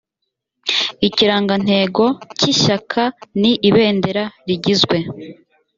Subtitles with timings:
[1.07, 2.05] ikirangantego
[2.37, 3.01] cy ishyaka
[3.39, 4.97] ni ibendera rigizwe